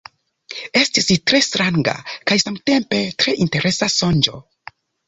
Estis 0.79 1.09
tre 1.31 1.41
stranga, 1.49 1.95
kaj 2.33 2.39
samtempe 2.45 3.05
tre 3.21 3.39
interesa 3.47 3.95
sonĝo. 4.03 4.43